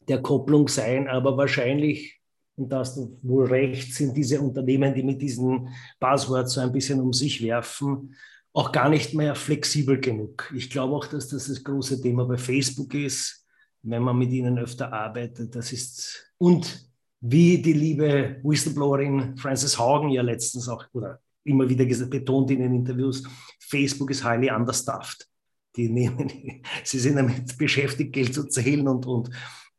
der 0.08 0.22
Kopplung 0.22 0.68
sein, 0.70 1.08
aber 1.10 1.36
wahrscheinlich, 1.36 2.22
und 2.56 2.72
da 2.72 2.80
hast 2.80 2.96
du 2.96 3.20
wohl 3.24 3.48
recht, 3.48 3.94
sind 3.94 4.16
diese 4.16 4.40
Unternehmen, 4.40 4.94
die 4.94 5.04
mit 5.04 5.22
diesen 5.22 5.68
Buzzwords 6.00 6.54
so 6.54 6.62
ein 6.62 6.72
bisschen 6.72 7.02
um 7.02 7.12
sich 7.12 7.44
werfen, 7.44 8.16
auch 8.54 8.72
gar 8.72 8.88
nicht 8.90 9.14
mehr 9.14 9.36
flexibel 9.36 10.00
genug. 10.00 10.52
Ich 10.56 10.70
glaube 10.70 10.96
auch, 10.96 11.06
dass 11.06 11.28
das 11.28 11.48
das 11.48 11.62
große 11.62 12.02
Thema 12.02 12.26
bei 12.26 12.38
Facebook 12.38 12.94
ist, 12.94 13.46
wenn 13.84 14.02
man 14.02 14.18
mit 14.18 14.32
ihnen 14.32 14.58
öfter 14.58 14.94
arbeitet. 14.94 15.54
Das 15.54 15.74
ist, 15.74 16.32
und 16.38 16.87
wie 17.20 17.62
die 17.62 17.74
liebe 17.74 18.40
Whistleblowerin 18.44 19.38
Frances 19.38 19.78
Haugen 19.78 20.10
ja 20.10 20.22
letztens 20.22 20.70
auch 20.70 20.86
oder 20.94 21.20
immer 21.44 21.68
wieder 21.68 21.86
betont 22.08 22.52
in 22.52 22.60
den 22.60 22.76
Interviews, 22.76 23.24
Facebook 23.60 24.12
ist 24.12 24.24
highly 24.24 24.52
understaffed. 24.52 25.28
Die 25.76 25.90
nehmen, 25.90 26.32
sie 26.84 27.00
sind 27.00 27.16
damit 27.16 27.58
beschäftigt, 27.58 28.14
Geld 28.14 28.34
zu 28.34 28.48
zählen 28.48 28.88
und, 28.88 29.06
und, 29.06 29.30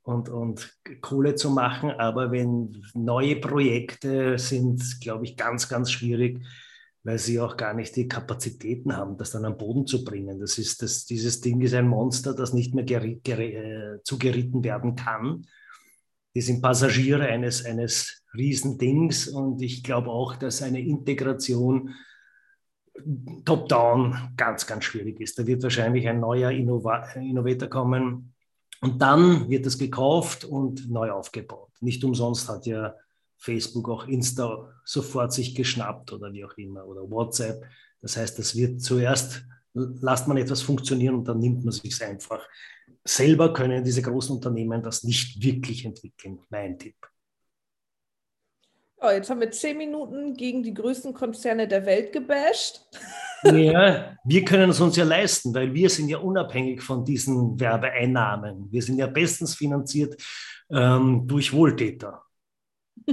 und, 0.02 0.28
und 0.28 0.78
Kohle 1.00 1.34
zu 1.34 1.50
machen. 1.50 1.90
Aber 1.90 2.32
wenn 2.32 2.82
neue 2.94 3.36
Projekte 3.36 4.38
sind, 4.38 4.82
glaube 5.00 5.24
ich, 5.24 5.36
ganz, 5.36 5.68
ganz 5.68 5.90
schwierig, 5.90 6.40
weil 7.04 7.18
sie 7.18 7.40
auch 7.40 7.56
gar 7.56 7.74
nicht 7.74 7.96
die 7.96 8.08
Kapazitäten 8.08 8.96
haben, 8.96 9.16
das 9.16 9.30
dann 9.30 9.44
am 9.44 9.56
Boden 9.56 9.86
zu 9.86 10.04
bringen. 10.04 10.40
Das 10.40 10.58
ist, 10.58 10.82
das, 10.82 11.04
dieses 11.06 11.40
Ding 11.40 11.60
ist 11.60 11.74
ein 11.74 11.88
Monster, 11.88 12.34
das 12.34 12.52
nicht 12.52 12.74
mehr 12.74 12.84
geri 12.84 13.20
geri 13.22 13.54
äh, 13.54 14.02
zugeritten 14.02 14.64
werden 14.64 14.94
kann. 14.94 15.46
Die 16.38 16.42
sind 16.42 16.62
Passagiere 16.62 17.24
eines, 17.24 17.64
eines 17.64 18.22
Riesendings 18.32 19.26
und 19.26 19.60
ich 19.60 19.82
glaube 19.82 20.08
auch, 20.08 20.36
dass 20.36 20.62
eine 20.62 20.80
Integration 20.80 21.96
top-down 23.44 24.34
ganz, 24.36 24.64
ganz 24.64 24.84
schwierig 24.84 25.20
ist. 25.20 25.36
Da 25.36 25.48
wird 25.48 25.64
wahrscheinlich 25.64 26.06
ein 26.06 26.20
neuer 26.20 26.52
Innova 26.52 27.10
Innovator 27.14 27.68
kommen 27.68 28.34
und 28.80 29.02
dann 29.02 29.50
wird 29.50 29.66
es 29.66 29.78
gekauft 29.78 30.44
und 30.44 30.88
neu 30.88 31.10
aufgebaut. 31.10 31.72
Nicht 31.80 32.04
umsonst 32.04 32.48
hat 32.48 32.66
ja 32.66 32.94
Facebook 33.36 33.88
auch 33.88 34.06
Insta 34.06 34.72
sofort 34.84 35.32
sich 35.32 35.56
geschnappt 35.56 36.12
oder 36.12 36.32
wie 36.32 36.44
auch 36.44 36.56
immer 36.56 36.86
oder 36.86 37.00
WhatsApp. 37.10 37.64
Das 38.00 38.16
heißt, 38.16 38.38
das 38.38 38.54
wird 38.54 38.80
zuerst, 38.80 39.44
lasst 39.74 40.28
man 40.28 40.36
etwas 40.36 40.62
funktionieren 40.62 41.16
und 41.16 41.26
dann 41.26 41.40
nimmt 41.40 41.64
man 41.64 41.72
sich 41.72 42.00
einfach. 42.00 42.46
Selber 43.04 43.52
können 43.52 43.84
diese 43.84 44.02
großen 44.02 44.36
Unternehmen 44.36 44.82
das 44.82 45.04
nicht 45.04 45.42
wirklich 45.42 45.84
entwickeln, 45.84 46.40
mein 46.50 46.78
Tipp. 46.78 46.96
Oh, 49.00 49.10
jetzt 49.10 49.30
haben 49.30 49.40
wir 49.40 49.50
zehn 49.52 49.78
Minuten 49.78 50.34
gegen 50.34 50.62
die 50.64 50.74
größten 50.74 51.14
Konzerne 51.14 51.68
der 51.68 51.86
Welt 51.86 52.12
gebasht. 52.12 52.82
Ja, 53.44 54.16
wir 54.24 54.44
können 54.44 54.70
es 54.70 54.80
uns 54.80 54.96
ja 54.96 55.04
leisten, 55.04 55.54
weil 55.54 55.72
wir 55.72 55.88
sind 55.88 56.08
ja 56.08 56.18
unabhängig 56.18 56.82
von 56.82 57.04
diesen 57.04 57.60
Werbeeinnahmen. 57.60 58.70
Wir 58.72 58.82
sind 58.82 58.98
ja 58.98 59.06
bestens 59.06 59.54
finanziert 59.54 60.20
ähm, 60.70 61.22
durch 61.28 61.52
Wohltäter. 61.52 62.24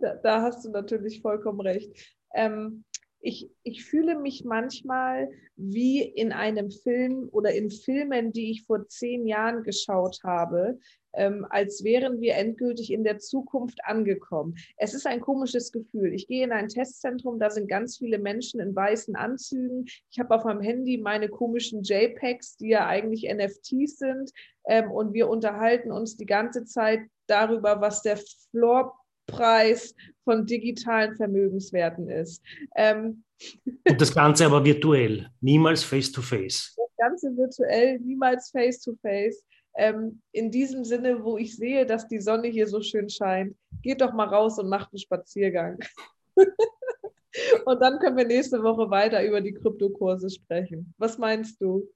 da, 0.00 0.14
da, 0.22 0.42
hast 0.42 0.64
du 0.64 0.70
natürlich 0.70 1.20
vollkommen 1.20 1.60
recht. 1.60 1.90
Ähm, 2.32 2.84
ich, 3.24 3.50
ich 3.62 3.84
fühle 3.84 4.18
mich 4.18 4.44
manchmal 4.44 5.30
wie 5.56 6.02
in 6.02 6.30
einem 6.30 6.70
Film 6.70 7.28
oder 7.32 7.52
in 7.52 7.70
Filmen, 7.70 8.32
die 8.32 8.50
ich 8.50 8.66
vor 8.66 8.86
zehn 8.86 9.26
Jahren 9.26 9.62
geschaut 9.62 10.20
habe, 10.24 10.78
ähm, 11.14 11.46
als 11.48 11.82
wären 11.84 12.20
wir 12.20 12.34
endgültig 12.34 12.92
in 12.92 13.02
der 13.02 13.18
Zukunft 13.18 13.78
angekommen. 13.84 14.56
Es 14.76 14.92
ist 14.92 15.06
ein 15.06 15.22
komisches 15.22 15.72
Gefühl. 15.72 16.12
Ich 16.12 16.26
gehe 16.26 16.44
in 16.44 16.52
ein 16.52 16.68
Testzentrum, 16.68 17.38
da 17.38 17.48
sind 17.48 17.66
ganz 17.66 17.96
viele 17.96 18.18
Menschen 18.18 18.60
in 18.60 18.76
weißen 18.76 19.16
Anzügen. 19.16 19.86
Ich 20.10 20.18
habe 20.18 20.34
auf 20.34 20.44
meinem 20.44 20.60
Handy 20.60 20.98
meine 20.98 21.30
komischen 21.30 21.82
JPEGs, 21.82 22.58
die 22.58 22.68
ja 22.68 22.86
eigentlich 22.86 23.32
NFTs 23.32 23.96
sind. 23.96 24.32
Ähm, 24.66 24.90
und 24.90 25.14
wir 25.14 25.30
unterhalten 25.30 25.92
uns 25.92 26.18
die 26.18 26.26
ganze 26.26 26.66
Zeit 26.66 27.00
darüber, 27.26 27.80
was 27.80 28.02
der 28.02 28.18
Floor 28.50 28.92
Preis 29.26 29.94
von 30.24 30.46
digitalen 30.46 31.14
Vermögenswerten 31.16 32.08
ist. 32.08 32.42
Ähm, 32.76 33.24
Und 33.88 34.00
das 34.00 34.14
Ganze 34.14 34.46
aber 34.46 34.64
virtuell, 34.64 35.28
niemals 35.40 35.84
face-to-face. 35.84 36.74
Das 36.76 36.96
Ganze 36.96 37.36
virtuell, 37.36 37.98
niemals 38.00 38.50
face-to-face. 38.50 39.44
Ähm, 39.76 40.22
in 40.32 40.50
diesem 40.50 40.84
Sinne, 40.84 41.24
wo 41.24 41.36
ich 41.36 41.56
sehe, 41.56 41.84
dass 41.84 42.06
die 42.06 42.20
Sonne 42.20 42.48
hier 42.48 42.68
so 42.68 42.80
schön 42.80 43.08
scheint, 43.08 43.56
geht 43.82 44.00
doch 44.00 44.12
mal 44.12 44.28
raus 44.28 44.58
und 44.58 44.68
macht 44.68 44.92
einen 44.92 45.00
Spaziergang. 45.00 45.78
und 46.36 47.80
dann 47.80 47.98
können 47.98 48.16
wir 48.16 48.26
nächste 48.26 48.62
Woche 48.62 48.88
weiter 48.90 49.24
über 49.24 49.40
die 49.40 49.52
Kryptokurse 49.52 50.30
sprechen. 50.30 50.94
Was 50.96 51.18
meinst 51.18 51.60
du? 51.60 51.88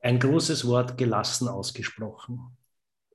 Ein 0.00 0.18
großes 0.18 0.66
Wort 0.66 0.96
gelassen 0.96 1.48
ausgesprochen 1.48 2.56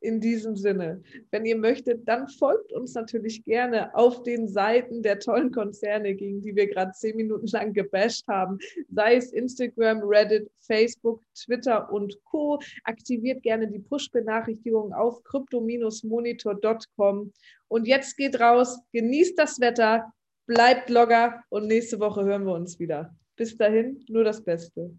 in 0.01 0.19
diesem 0.19 0.55
Sinne. 0.55 1.01
Wenn 1.29 1.45
ihr 1.45 1.55
möchtet, 1.55 2.07
dann 2.07 2.27
folgt 2.27 2.73
uns 2.73 2.95
natürlich 2.95 3.43
gerne 3.45 3.95
auf 3.95 4.23
den 4.23 4.47
Seiten 4.47 5.03
der 5.03 5.19
tollen 5.19 5.51
Konzerne, 5.51 6.15
gegen 6.15 6.41
die 6.41 6.55
wir 6.55 6.67
gerade 6.67 6.91
zehn 6.91 7.15
Minuten 7.15 7.47
lang 7.47 7.73
gebasht 7.73 8.27
haben, 8.27 8.57
sei 8.89 9.15
es 9.15 9.31
Instagram, 9.31 10.01
Reddit, 10.03 10.49
Facebook, 10.59 11.21
Twitter 11.35 11.91
und 11.91 12.21
Co. 12.23 12.59
Aktiviert 12.83 13.43
gerne 13.43 13.67
die 13.67 13.79
Push-Benachrichtigungen 13.79 14.93
auf 14.93 15.23
crypto-monitor.com. 15.23 17.31
Und 17.67 17.87
jetzt 17.87 18.17
geht 18.17 18.39
raus, 18.39 18.79
genießt 18.91 19.37
das 19.37 19.59
Wetter, 19.59 20.11
bleibt 20.47 20.89
Logger 20.89 21.43
und 21.49 21.67
nächste 21.67 21.99
Woche 21.99 22.25
hören 22.25 22.45
wir 22.45 22.53
uns 22.53 22.79
wieder. 22.79 23.15
Bis 23.35 23.55
dahin, 23.55 24.03
nur 24.09 24.23
das 24.23 24.43
Beste. 24.43 24.91